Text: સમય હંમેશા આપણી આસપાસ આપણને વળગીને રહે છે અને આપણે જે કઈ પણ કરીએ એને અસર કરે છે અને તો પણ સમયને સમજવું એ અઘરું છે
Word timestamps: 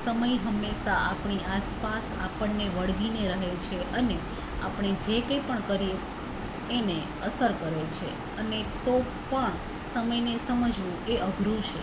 સમય 0.00 0.14
હંમેશા 0.44 0.94
આપણી 1.02 1.44
આસપાસ 1.48 2.06
આપણને 2.22 2.64
વળગીને 2.70 3.26
રહે 3.32 3.50
છે 3.64 3.78
અને 3.94 4.16
આપણે 4.62 4.90
જે 5.04 5.18
કઈ 5.26 5.40
પણ 5.42 5.62
કરીએ 5.68 5.98
એને 6.70 6.96
અસર 7.22 7.52
કરે 7.60 7.84
છે 7.90 8.08
અને 8.38 8.58
તો 8.82 8.94
પણ 9.28 9.54
સમયને 9.90 10.34
સમજવું 10.40 10.74
એ 11.08 11.20
અઘરું 11.22 11.62
છે 11.64 11.80